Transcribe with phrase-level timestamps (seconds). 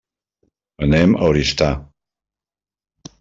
[0.87, 1.67] Anem a Oristà.